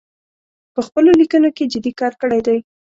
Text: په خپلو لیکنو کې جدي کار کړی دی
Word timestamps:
په 0.73 0.81
خپلو 0.87 1.09
لیکنو 1.21 1.49
کې 1.55 1.69
جدي 1.73 1.91
کار 1.99 2.13
کړی 2.21 2.39
دی 2.47 2.57